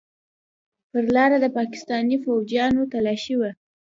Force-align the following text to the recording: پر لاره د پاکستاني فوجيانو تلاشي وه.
پر 0.91 1.03
لاره 1.15 1.37
د 1.41 1.45
پاکستاني 1.57 2.17
فوجيانو 2.23 2.81
تلاشي 2.93 3.35
وه. 3.39 3.51